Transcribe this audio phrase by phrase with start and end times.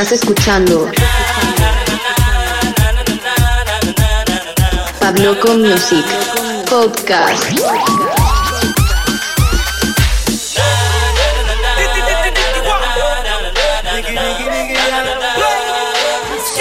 [0.00, 0.88] Estás escuchando
[5.00, 6.04] Fabloco Music
[6.70, 7.42] Podcast.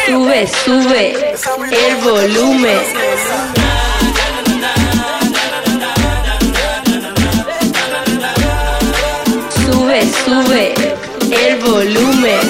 [0.07, 1.35] Sube, sube
[1.69, 2.79] el volumen.
[9.63, 10.73] Sube, sube
[11.29, 12.46] el volumen.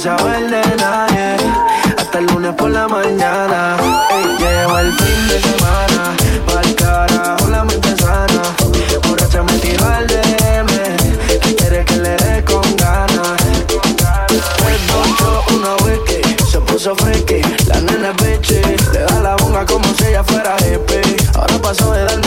[0.00, 1.36] saber de nadie.
[1.98, 3.76] Hasta el lunes por la mañana.
[4.38, 6.16] Llevo el fin de semana.
[6.46, 8.42] Mal cara, la mente sana.
[9.06, 10.70] Borracha me tiró al DM.
[11.42, 13.42] Que quiere que le dé con ganas.
[14.60, 14.80] Pues
[15.54, 16.20] una wiki.
[16.50, 17.42] Se puso freaky.
[17.66, 18.92] La nena es.
[18.92, 21.16] Le da la bonga como si ella fuera hippie.
[21.34, 22.19] Ahora pasó de dar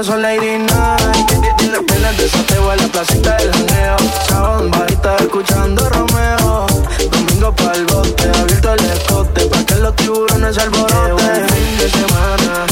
[0.00, 1.30] paso lady night.
[1.60, 3.96] En las pelas de sateo, en la placita del janeo.
[4.26, 6.66] Sábado en barita escuchando Romeo.
[7.10, 9.44] Domingo pa'l bote, abierto el escote.
[9.44, 11.48] Pa' que los tiburones alboroten.
[11.48, 12.69] Fin de semana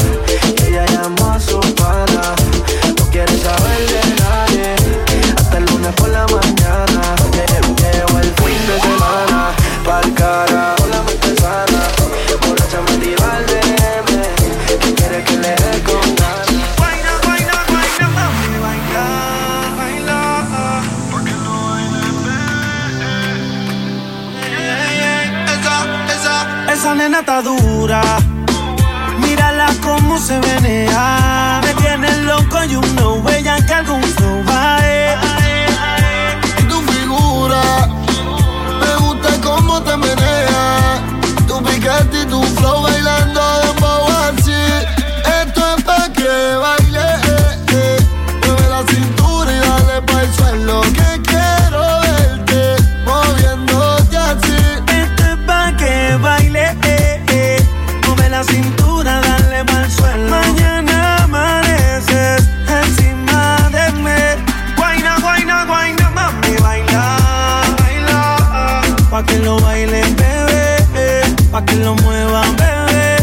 [69.89, 73.17] bebé, pa' que lo muevan, bebé.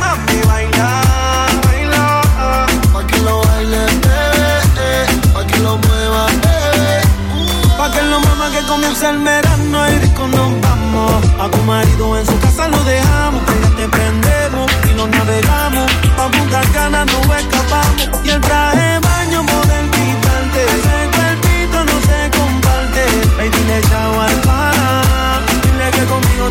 [0.00, 1.02] Mami, baila,
[1.64, 2.22] baila,
[2.92, 7.00] pa' que lo bailen, bebé, pa' que lo muevan, bebé.
[7.78, 11.24] Pa' que lo muevan, que comienza el verano y disco nos vamos.
[11.40, 13.42] A tu marido en su casa lo dejamos,
[13.76, 15.90] te prendemos y nos navegamos.
[16.16, 18.93] Pa' Punta Cana nos escapamos y el traje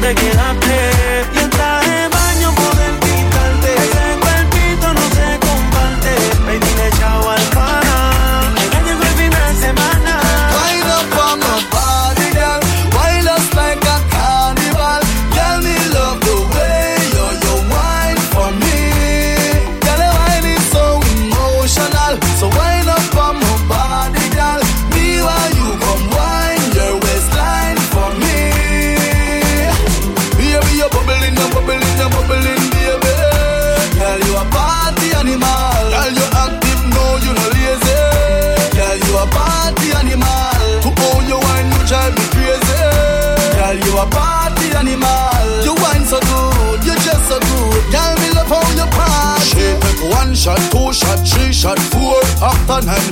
[0.04, 1.23] de quedarte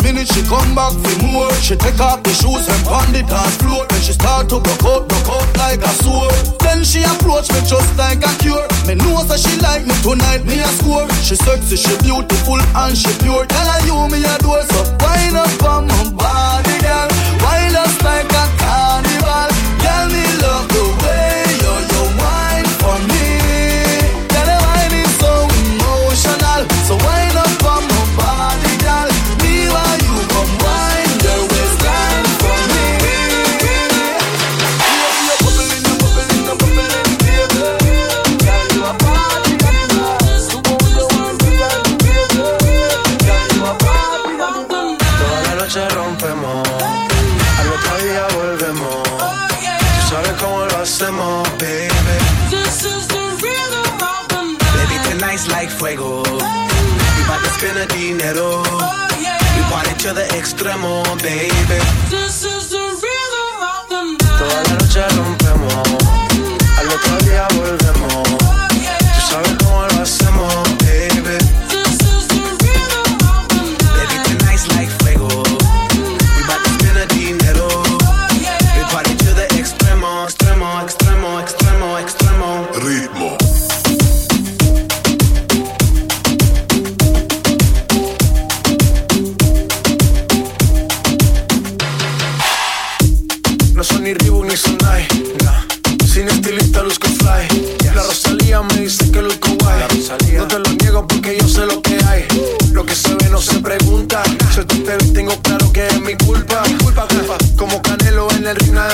[0.04, 1.52] minute she come back for more.
[1.62, 3.86] She take off the shoes and pound it on floor.
[3.90, 6.34] Then she start to broke out, broke out like a sword.
[6.62, 8.66] Then she approach me just like a cure.
[8.86, 11.08] Me know that she like me tonight, me a score.
[11.24, 13.46] She sexy, she beautiful and she pure.
[13.46, 17.10] Tell her you me a door, so wind up on my body, girl.
[17.42, 19.50] Wild us like a carnival.
[19.80, 20.51] Tell me love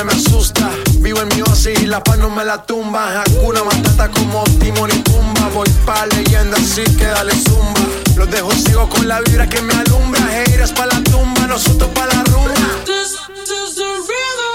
[0.03, 0.69] me asusta.
[0.99, 3.21] Vivo en mi oasis y la paz no me la tumba.
[3.21, 5.49] Hakuna Matata como Timon y Pumba.
[5.53, 7.81] Voy pa' leyenda, así que dale zumba.
[8.15, 10.21] Los dejo ciego con la vibra que me alumbra.
[10.44, 12.53] Heiras pa' la tumba, nosotros pa' la rumba.
[12.85, 14.46] This, this the.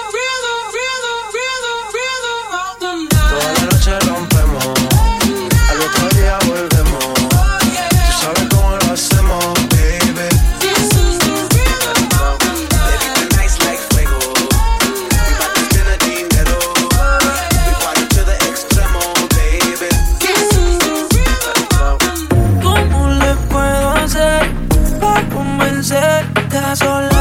[26.75, 27.12] sola.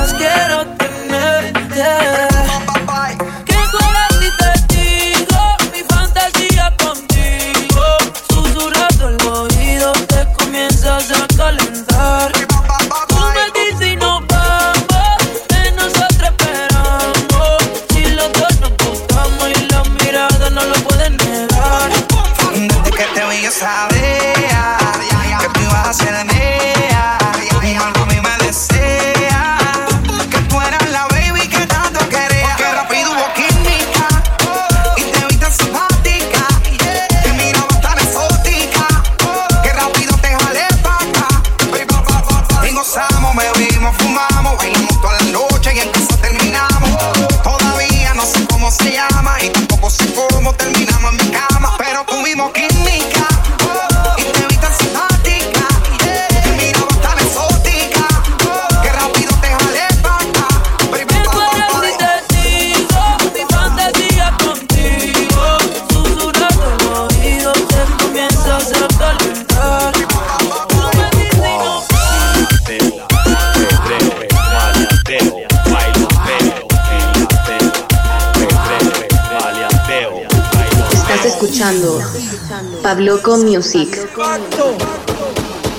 [82.92, 83.88] Pabloco Music.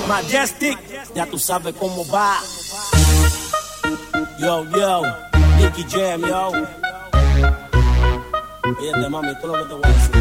[0.07, 0.79] Majestic,
[1.13, 2.39] ya tú sabes cómo va.
[4.39, 5.01] Yo, yo,
[5.59, 6.51] Nicky Jam, yo.
[8.79, 10.11] Fíjate, mami, tú lo que te voy a decir.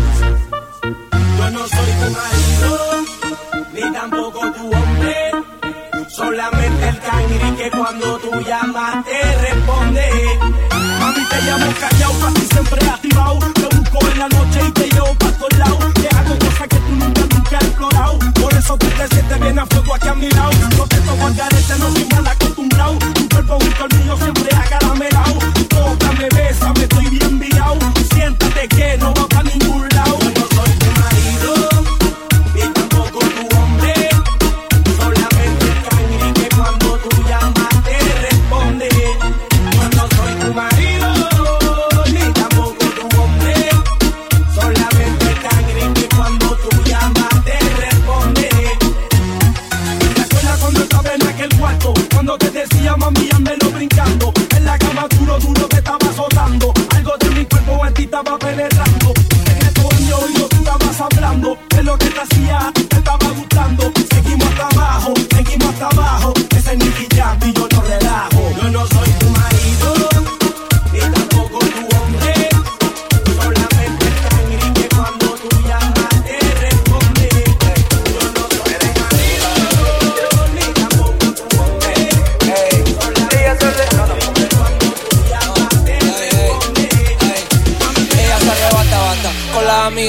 [1.38, 2.78] Yo no soy tu marido,
[3.72, 5.30] ni tampoco tu hombre.
[6.10, 10.10] Solamente el cangri que cuando tú llamas te responde.
[11.00, 13.38] Mami, te llamo callao, casi siempre activado.
[13.54, 15.94] Te busco en la noche y te yo, pa' todos lados.
[15.94, 18.18] Te hago cosas que tú nunca, nunca has explorado.
[18.40, 20.52] Por eso tú te sientes bien a fuego aquí a mi lado.
[20.76, 21.26] No te toco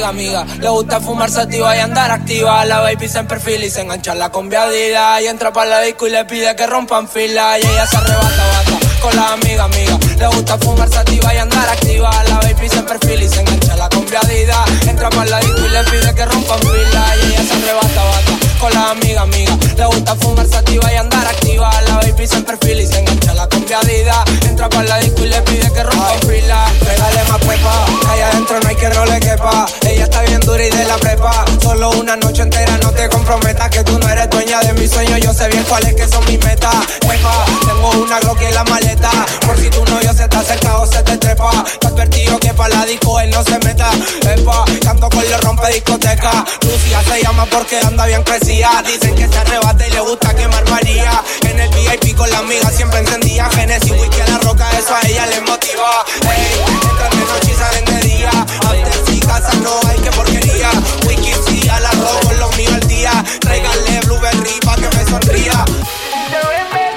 [0.10, 0.45] amiga.
[0.60, 2.63] Le gusta fumar sativa y andar activa.
[2.65, 5.22] La baby se en perfil y se engancha la combiadida.
[5.22, 7.57] Y entra para la disco y le pide que rompan fila.
[7.60, 9.98] Y ella se arrebata, bata con la amiga, amiga.
[10.17, 12.12] Le gusta fumar sativa y andar activa.
[12.29, 14.65] La baby se perfil y se engancha la combiadida.
[14.88, 17.15] Entra para la disco y le pide que rompan fila.
[17.17, 19.58] Y ella se arrebata, bata con la amiga, amiga.
[19.75, 21.70] Le gusta fumar sativa y andar activa.
[21.82, 24.24] La baby se perfil y se engancha la combiadida.
[24.48, 26.72] Entra para la disco y le pide que rompan fila.
[26.79, 29.65] Regale más pepa, allá adentro no hay que no le quepa.
[29.86, 31.46] Ella está bien dura y de la prepa.
[31.62, 35.17] Solo una noche entera, no te comprometas que tú no eres dueña de mi sueño.
[35.17, 36.75] Yo sé bien cuáles que son mis metas.
[37.01, 39.12] Epa, tengo una Glock en la maleta.
[39.46, 41.51] Por si tu novio se te acerca o se te trepa.
[41.82, 43.89] Te advertido que para la disco él no se meta.
[44.22, 46.46] Epa, canto con le rompe discoteca.
[46.62, 48.52] Lucia se llama porque anda bien crecida.
[48.53, 51.24] Dicen que se arrebata y le gusta quemar María.
[51.41, 53.50] En el VIP con la amiga siempre encendía.
[53.50, 56.05] Genesis, whisky a la roca, eso a ella le motiva.
[56.22, 58.29] Ey, entran de noche y salen de día.
[58.69, 60.69] Antes y casa no hay que porquería.
[61.07, 63.12] Wiki sí, a la robo, los míos al día.
[63.41, 65.65] Regale blueberry pa' que me sonría.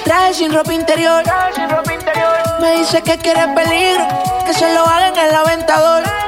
[0.04, 1.24] Traje sin ropa interior.
[2.60, 4.06] Me dice que quiere peligro,
[4.44, 6.25] que se lo haga en el aventador.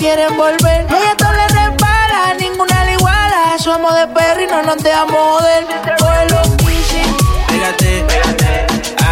[0.00, 0.86] Quieren volver.
[0.88, 3.58] Ella todo le repara, ninguna le iguala.
[3.58, 5.66] Somos de perro y no nos dejamos joder.
[6.00, 6.40] Vuelo
[6.70, 7.02] easy,
[7.46, 8.04] Pégate,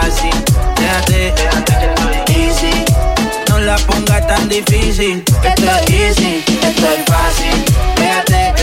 [0.01, 0.31] así,
[0.81, 1.35] déjate,
[2.33, 2.85] easy.
[3.51, 5.23] No la pongas tan difícil.
[5.45, 7.65] Esto es easy, esto es fácil.
[7.95, 8.55] Pégate,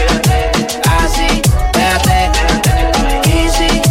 [0.97, 1.41] así,
[1.73, 2.31] déjate,
[3.37, 3.81] easy.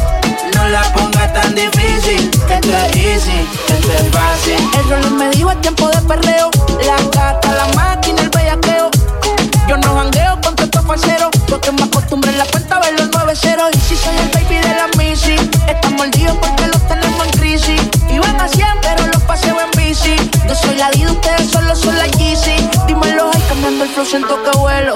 [0.56, 2.30] No la pongas tan difícil.
[2.50, 4.58] Esto es easy, esto es fácil.
[4.80, 6.50] el rol me dijo es tiempo de perreo.
[6.84, 7.93] La gata, la máquina,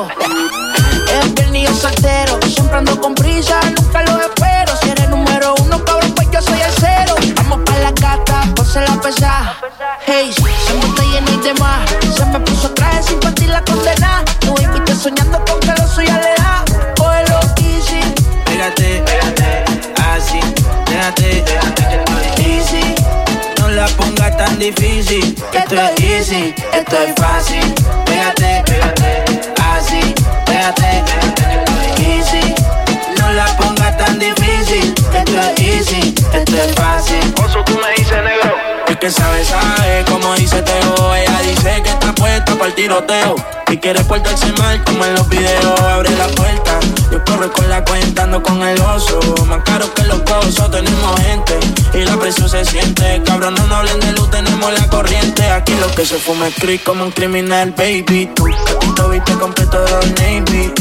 [0.08, 4.76] Es viernes y yo soltero, siempre ando con prisa, nunca los espero.
[4.82, 7.14] Si eres número uno, cabrón, pues yo soy el cero.
[7.36, 9.56] Vamos pa' la gata, ponse la pesa.
[10.06, 11.90] Hey, se me está lleno y demás.
[12.16, 14.24] Se me puso traje sin partir la condena.
[14.40, 16.64] Tu baby está soñando con que lo suya le da.
[16.96, 18.00] Cógelo easy,
[18.44, 19.04] Pégate,
[20.12, 20.40] así,
[20.86, 21.44] déjate,
[22.42, 22.94] easy.
[23.60, 25.36] No la pongas tan difícil.
[25.52, 27.74] Esto es easy, esto es fácil.
[28.04, 28.64] Pégate,
[31.98, 32.54] easy.
[33.18, 34.94] No la pongas tan difícil.
[35.14, 37.34] Esto es easy, esto es fácil.
[37.44, 38.56] Oso, tú me dices negro.
[38.87, 41.14] El que sabe, sabe, como dice Teo.
[41.14, 43.57] Ella dice que está puesta para el tiroteo.
[43.70, 45.80] Y quiere portarse mal como en los videos.
[45.80, 46.80] Abre la puerta,
[47.12, 49.20] yo corro con la cuenta, ando con el oso.
[49.46, 51.58] Más caro que los cosos, tenemos gente.
[51.92, 53.22] Y la presión se siente.
[53.26, 55.50] Cabrón, no nos hablen de luz, tenemos la corriente.
[55.50, 58.30] Aquí lo que se fuma es creep como un criminal, baby.
[58.34, 60.72] Tú, gatito, viste completo de Navy.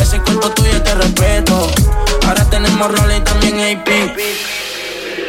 [0.00, 1.70] Ese cuerpo tuyo te respeto.
[2.26, 3.88] Ahora tenemos rol y también AP.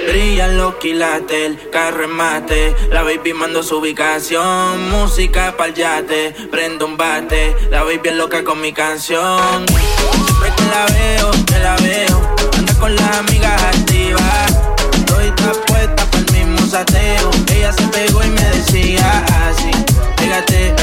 [0.10, 2.75] Brillan los quilates, el carro en mate.
[2.89, 4.89] La baby mando su ubicación.
[4.89, 7.56] Música pa'l yate, prendo un bate.
[7.70, 9.68] La baby es loca con mi canción.
[9.68, 12.36] Siempre que la veo, que la veo.
[12.58, 14.58] Anda con las amigas activas.
[14.96, 17.30] Estoy está puesta pa'l mismo sateo.
[17.54, 19.70] Ella se pegó y me decía así.
[20.16, 20.74] Pégate,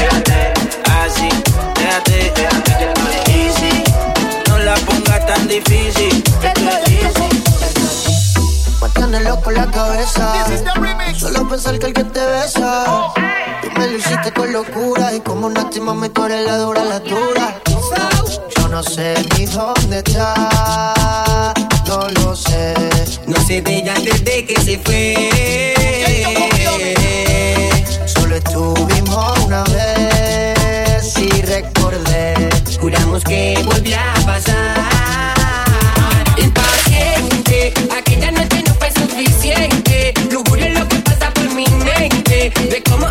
[1.03, 1.27] así,
[1.75, 2.33] déjate,
[3.27, 3.83] easy.
[4.47, 6.23] No la pongas tan difícil.
[6.41, 6.86] Esto
[8.87, 10.45] Me tiene loco la cabeza.
[11.17, 12.85] Solo pensar que alguien te besa.
[13.61, 15.13] Tú me lo hiciste con locura.
[15.13, 17.59] Y como una estima me tú eres la dura, la dura.
[18.55, 21.53] Yo no sé ni dónde está.
[21.85, 22.73] No lo sé.
[23.25, 25.73] No se veía desde que se fue.
[28.05, 32.49] Solo estuvimos una vez y recordé.
[32.79, 34.96] Juramos que volvía a pasar.
[42.47, 43.07] De cómo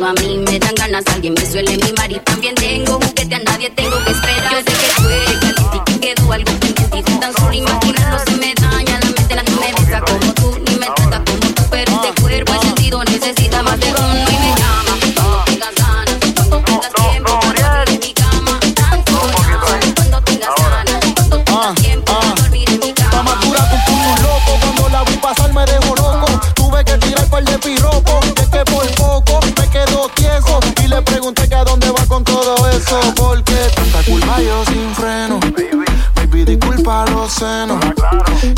[0.00, 3.68] A mí me dan ganas, alguien me suele mimar y también tengo juguete, a nadie
[3.70, 4.52] tengo que esperar.
[4.52, 7.87] Yo sé que fue que quedó algo pendiente, tan solo imagínate.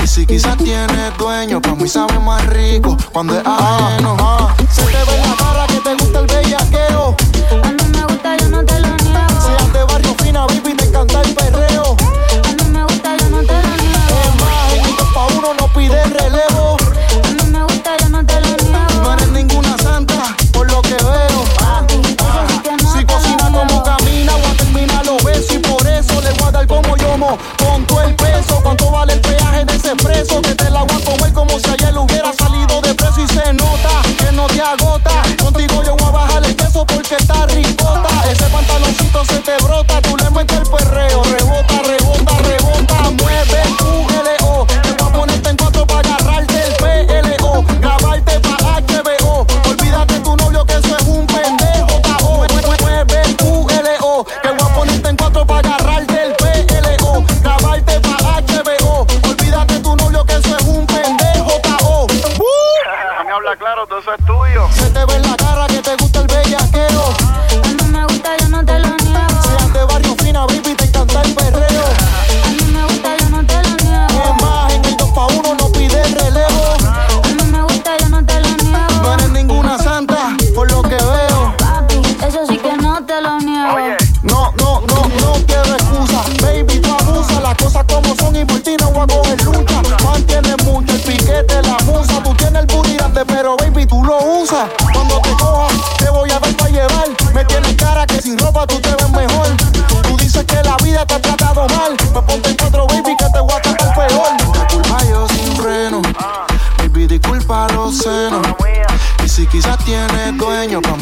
[0.03, 4.17] Y si quizás tiene dueño, pues muy sabe más rico cuando es ajeno.
[4.19, 4.55] Ah.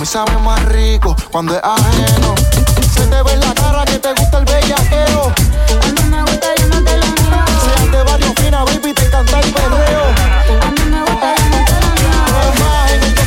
[0.08, 2.34] sabe más rico cuando es ajeno.
[2.94, 5.34] Se te ve en la cara que te gusta el bellaqueo.
[5.82, 6.68] A mí me gusta, yo
[8.94, 10.04] te encanta el perreo.
[10.62, 11.34] A mí me gusta,
[12.58, 13.22] más, en este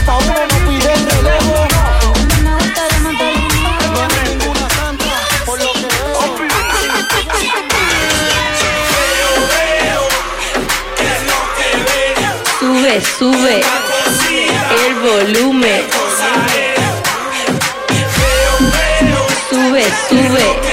[0.49, 1.55] no pide relevo.
[1.69, 3.11] A mí me gusta, no.
[5.53, 5.69] No.
[12.59, 13.55] Sube, sube
[14.87, 15.70] el volumen.
[19.89, 20.70] sube.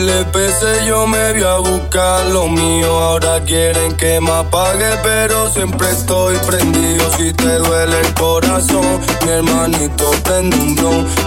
[0.00, 2.86] le pese yo me voy a buscar lo mío.
[2.86, 7.04] Ahora quieren que me apague, pero siempre estoy prendido.
[7.16, 10.58] Si te duele el corazón, mi hermanito prende.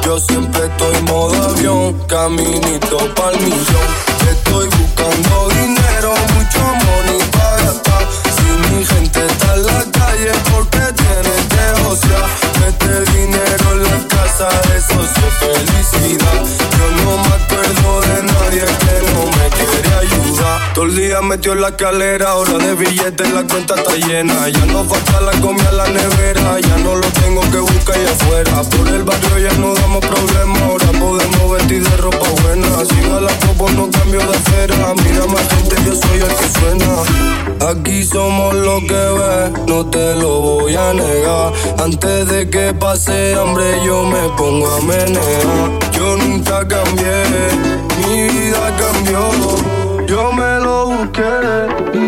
[0.03, 3.89] Yo siempre estoy en modo avión, caminito pa'l millón.
[4.29, 8.07] Estoy buscando dinero, mucho money para gastar.
[8.35, 12.25] Si mi gente está en la calle, porque tiene que josear.
[12.59, 15.01] Mete dinero en la casa, eso
[15.39, 16.45] felicidad.
[16.77, 17.40] Yo no mato
[20.81, 24.49] Todo el día metió en la calera, ahora de billetes la cuenta está llena.
[24.49, 28.09] Ya no falta la comida en la nevera, ya no lo tengo que buscar allá
[28.09, 28.63] afuera.
[28.63, 32.83] Por el barrio ya no damos problemas, ahora podemos vestir de ropa buena.
[32.83, 36.49] Si no la copo no cambio de acera, mira más gente, yo soy el que
[36.59, 37.69] suena.
[37.69, 41.53] Aquí somos lo que ves, no te lo voy a negar.
[41.77, 45.79] Antes de que pase hambre yo me pongo a menear.
[45.91, 47.23] Yo nunca cambié,
[47.99, 49.80] mi vida cambió.
[50.11, 52.00] Yo me lo busqué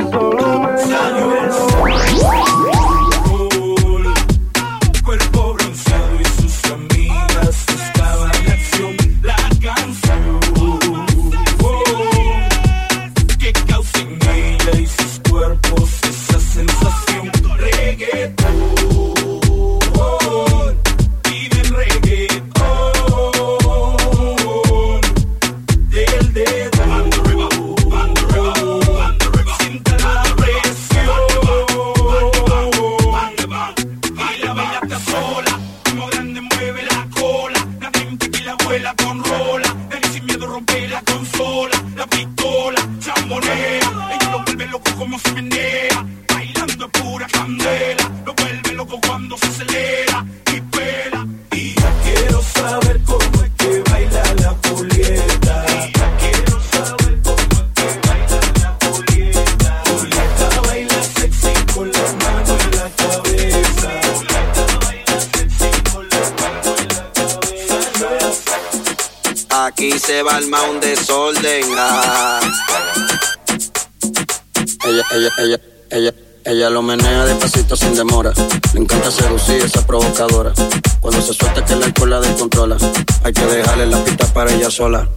[76.63, 78.32] ella, lo menea despacito sin demora.
[78.73, 80.54] Le encanta seducir esa provocadora.
[81.02, 82.78] Cuando se suelta que el alcohol la descontrola.
[83.23, 85.08] Hay que dejarle la pista para ella sola.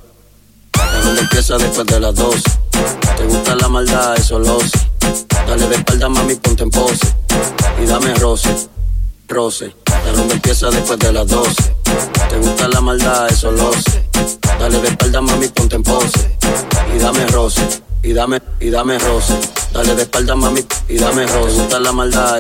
[0.98, 2.42] Es donde empieza después de las 12.
[3.16, 4.90] Te gusta la maldad, eso lo sé.
[5.46, 7.14] Dale de espalda, mami, ponte en pose.
[7.82, 8.68] Y dame roce,
[9.28, 9.74] roce.
[10.08, 11.74] Es donde empieza después de las 12.
[12.28, 14.08] Te gusta la maldad, eso lo sé.
[14.58, 16.38] Dale de espalda, mami, ponte en pose.
[16.94, 17.62] Y dame roce,
[18.06, 19.34] y dame, y dame roce.
[19.72, 21.52] Dale de espalda, mami, y dame roce.
[21.54, 22.38] Te gusta la maldad,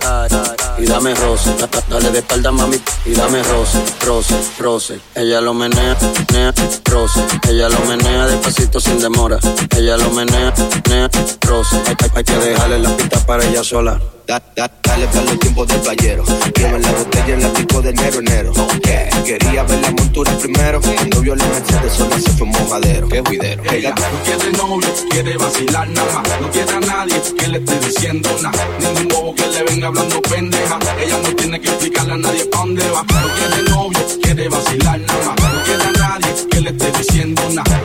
[0.78, 1.50] y dame roce.
[1.58, 5.00] Da- da- Dale de espalda, mami, y dame roce, roce, roce.
[5.14, 5.96] Ella lo menea,
[6.30, 7.20] menea, roce.
[7.48, 9.38] Ella lo menea despacito sin demora.
[9.76, 11.10] Ella lo menea, menea,
[11.42, 11.76] roce.
[11.86, 14.00] Hay, hay- hay que dejarle la pista para ella sola.
[14.26, 16.24] Da- da- dale para los tiempos del playero.
[16.56, 18.52] Lleva la botella en la pico de enero, enero.
[18.84, 19.22] Yeah.
[19.24, 20.80] Quería ver la montura primero.
[20.80, 23.08] Cuando vio la Mercedes sola se fue un mojadero.
[23.08, 23.62] Qué juidero.
[23.70, 26.40] Ella no quiere novio, quiere vacilar nada más.
[26.40, 28.68] No quiere a nadie que le esté diciendo nada.
[28.80, 30.78] Ningún bobo que le venga hablando pendeja.
[31.00, 33.02] Ella no tiene que explicarle a nadie pa' dónde va.
[33.02, 35.52] No quiere novio, quiere vacilar nada más.
[35.54, 37.80] No quiere a nadie que le esté diciendo nada.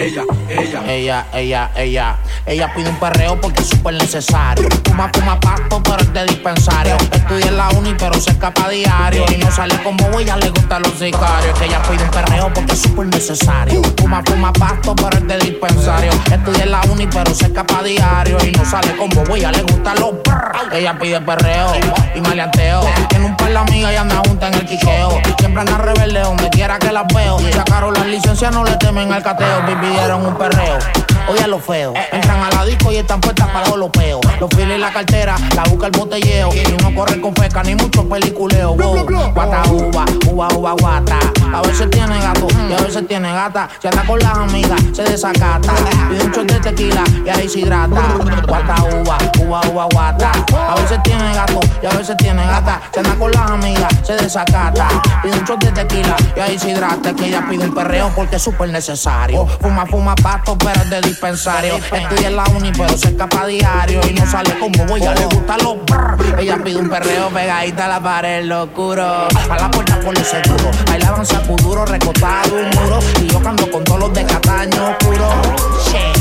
[0.00, 1.26] Ella, ella, ella.
[1.34, 4.68] Ella, ella, ella, pide un perreo porque es súper necesario.
[4.84, 6.96] Fuma, fuma pasto, pero es dispensario.
[7.12, 9.24] Estudia en la uni, pero se escapa diario.
[9.30, 11.58] Y no sale como ella, le gustan los sicarios.
[11.58, 13.82] Que ella pide un perreo porque es súper necesario.
[13.98, 16.12] Fuma, fuma pasto, pero es dispensario.
[16.32, 18.38] Estudia en la uni, pero se escapa diario.
[18.44, 20.72] Y no sale como ella, le gustan los brr.
[20.72, 21.72] Ella pide perreo
[22.14, 22.82] y maleanteo.
[23.08, 25.20] Tiene un par de amigas y anda junta en el quiqueo.
[25.38, 27.38] Siempre anda rebelde donde quiera que las veo.
[27.52, 29.62] Sacaron las licencias, no le temen al cateo.
[29.62, 31.09] Me pidieron un perreo.
[31.28, 31.94] Oye, lo feo.
[32.12, 34.20] Entran a la disco y están puestas para los peos.
[34.38, 36.50] Los files y la cartera, la busca el botelleo.
[36.54, 38.74] Y no corre con feca ni mucho peliculeo.
[38.74, 39.06] Wow.
[39.34, 41.18] Guata, uva, uva, uva, guata.
[41.52, 43.68] A veces tiene gato y a veces tiene gata.
[43.80, 45.72] Si anda con las amigas, se desacata.
[46.08, 48.00] Pide un shot de tequila y ahí se hidrata.
[48.46, 50.32] Guata, uva, uva, uva, guata.
[50.68, 52.80] A veces tiene gato y a veces tiene gata.
[52.92, 54.88] Si anda con las amigas, se desacata.
[55.22, 57.14] Pide un shot de tequila y ahí se hidrata.
[57.14, 59.46] Que ella pide un perreo porque es súper necesario.
[59.60, 61.78] Fuma, fuma pasto, pero es de dispensario.
[62.24, 64.00] En la uni, pero se escapa diario.
[64.08, 66.38] Y no sale como voy, ya le gustan los brr.
[66.38, 69.04] Ella pide un perreo pegadita a la pared, lo oscuro.
[69.04, 70.70] A la puerta por el seguro.
[70.86, 72.98] Bailaban sacuduro, recostado un muro.
[73.20, 75.28] Y yo cando con todos los de Cataño oscuro.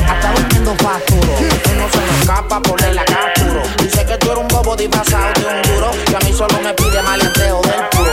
[0.10, 1.34] Hasta durmiendo facturo.
[1.38, 3.62] Él no se le escapa, ponle la capturo.
[3.82, 5.92] Dice que tú eres un bobo disfrazado de un duro.
[6.12, 8.12] Y a mí solo me pide maleanteo del puro.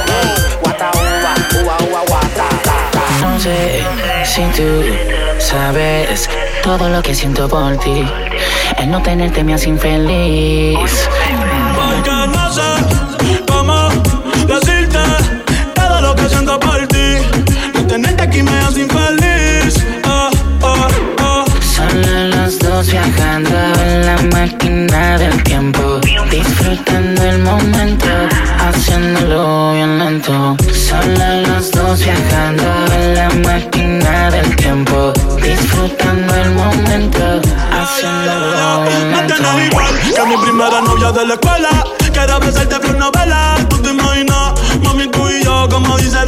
[0.63, 1.86] Guata, uva, uva, uva.
[3.39, 3.85] Sé
[4.25, 4.83] si tú
[5.39, 6.29] sabes
[6.63, 8.03] todo lo que siento por ti.
[8.79, 11.09] El no tenerte me hace infeliz.
[11.75, 13.89] Porque no sé cómo
[14.47, 14.99] decirte
[15.75, 17.19] todo lo que siento por ti.
[17.75, 19.26] No tenerte aquí me hace infeliz.
[22.85, 25.99] Viajando en la máquina del tiempo.
[26.31, 28.07] Disfrutando el momento,
[28.59, 30.57] haciéndolo bien lento.
[30.75, 35.13] Solo los dos viajando en la máquina del tiempo.
[35.43, 37.41] Disfrutando el momento,
[37.73, 39.35] haciéndolo bien No lento.
[39.35, 41.71] tienes igual que mi primera novia de la escuela.
[42.13, 43.57] Quiero besarte por novela.
[43.71, 44.53] Tú te imaginas,
[44.85, 46.19] mami, tú y yo, como dice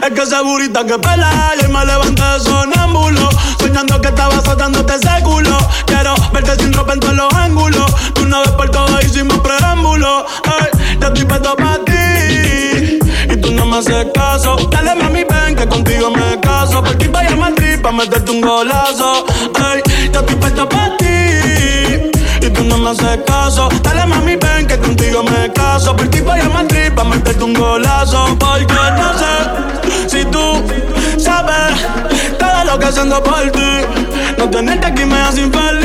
[0.00, 3.28] Es que ese burita que pela y me levanté de sonámbulo.
[3.58, 5.56] Soñando que estaba soltándote ese culo.
[5.86, 7.92] Quiero verte sin ropa en todos los ángulos.
[8.14, 10.26] De una vez por todas hicimos preámbulo.
[10.44, 10.68] Ay,
[11.00, 12.98] yo estoy puesto pa' ti.
[13.30, 14.56] Y tú no me haces caso.
[14.70, 16.82] Dale mami, ven que contigo me caso.
[16.82, 19.26] Por ti vaya a Madrid pa' meterte un golazo.
[19.54, 21.06] Ay, yo estoy puesto pa' ti.
[22.44, 23.68] Y tú no me haces caso.
[23.82, 25.94] Dale mami, ven que contigo me caso.
[25.94, 28.36] Por ti voy a Madrid pa' meterte un golazo.
[28.38, 28.74] Porque
[32.92, 33.70] haciendo por ti.
[34.36, 35.81] No tenerte aquí me hace infeliz.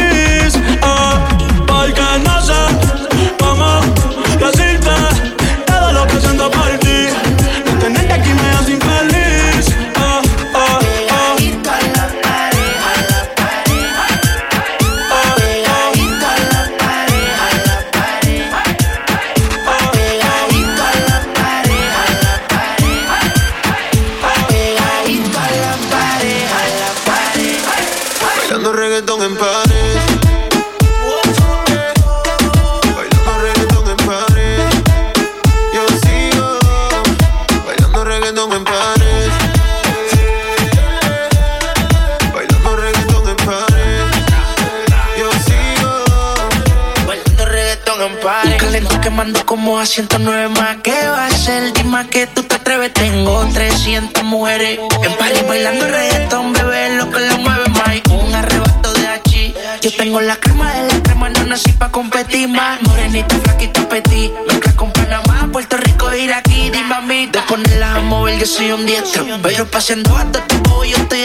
[61.58, 62.82] Nací pa' competir más.
[62.84, 64.32] Morenita, flaquita, petit.
[64.48, 68.72] Mezcla con Panamá, Puerto Rico, aquí Dime a mí, de ponerla a mover, yo soy
[68.72, 69.26] un diestro.
[69.42, 71.22] Pero paseando hasta tu bobo, yo estoy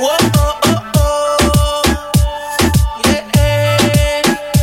[0.00, 0.16] oh,
[0.64, 1.82] oh, oh.
[3.04, 4.22] Yeah,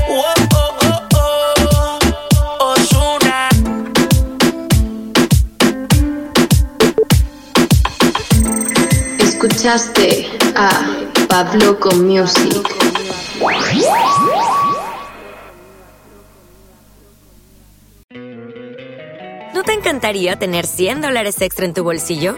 [0.10, 2.75] oh, oh, oh.
[9.19, 10.69] Escuchaste a
[11.29, 12.67] Pablo con Music.
[19.53, 22.38] ¿No te encantaría tener 100 dólares extra en tu bolsillo?